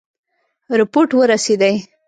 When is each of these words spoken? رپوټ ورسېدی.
رپوټ 0.79 1.09
ورسېدی. 1.19 1.75